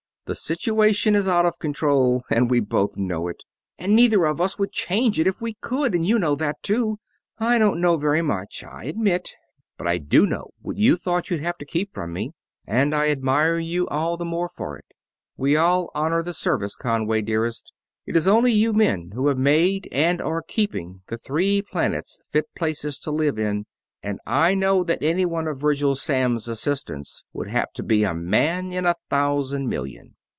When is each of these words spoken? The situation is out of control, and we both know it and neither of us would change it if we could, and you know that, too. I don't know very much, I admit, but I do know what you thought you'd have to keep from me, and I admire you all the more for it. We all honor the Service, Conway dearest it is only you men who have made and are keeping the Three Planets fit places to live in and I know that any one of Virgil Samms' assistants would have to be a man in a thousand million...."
The 0.27 0.35
situation 0.35 1.13
is 1.13 1.27
out 1.27 1.45
of 1.45 1.59
control, 1.59 2.23
and 2.29 2.49
we 2.49 2.61
both 2.61 2.95
know 2.95 3.27
it 3.27 3.43
and 3.77 3.93
neither 3.93 4.23
of 4.23 4.39
us 4.39 4.57
would 4.57 4.71
change 4.71 5.19
it 5.19 5.27
if 5.27 5.41
we 5.41 5.55
could, 5.59 5.93
and 5.93 6.05
you 6.07 6.17
know 6.17 6.35
that, 6.35 6.63
too. 6.63 6.99
I 7.37 7.57
don't 7.57 7.81
know 7.81 7.97
very 7.97 8.21
much, 8.21 8.63
I 8.63 8.85
admit, 8.85 9.33
but 9.77 9.87
I 9.87 9.97
do 9.97 10.25
know 10.25 10.51
what 10.61 10.77
you 10.77 10.95
thought 10.95 11.29
you'd 11.29 11.43
have 11.43 11.57
to 11.57 11.65
keep 11.65 11.93
from 11.93 12.13
me, 12.13 12.31
and 12.65 12.95
I 12.95 13.09
admire 13.09 13.59
you 13.59 13.89
all 13.89 14.15
the 14.15 14.23
more 14.23 14.47
for 14.47 14.77
it. 14.77 14.85
We 15.35 15.57
all 15.57 15.91
honor 15.93 16.23
the 16.23 16.33
Service, 16.33 16.77
Conway 16.77 17.23
dearest 17.23 17.73
it 18.05 18.15
is 18.15 18.25
only 18.25 18.53
you 18.53 18.71
men 18.71 19.11
who 19.13 19.27
have 19.27 19.37
made 19.37 19.89
and 19.91 20.21
are 20.21 20.41
keeping 20.41 21.01
the 21.09 21.17
Three 21.17 21.61
Planets 21.61 22.19
fit 22.31 22.45
places 22.55 22.99
to 22.99 23.11
live 23.11 23.37
in 23.37 23.65
and 24.01 24.17
I 24.25 24.53
know 24.55 24.85
that 24.85 25.03
any 25.03 25.25
one 25.25 25.47
of 25.49 25.59
Virgil 25.59 25.93
Samms' 25.93 26.47
assistants 26.47 27.25
would 27.33 27.49
have 27.49 27.73
to 27.73 27.83
be 27.83 28.05
a 28.05 28.13
man 28.13 28.71
in 28.71 28.85
a 28.85 28.95
thousand 29.09 29.67
million...." 29.67 30.15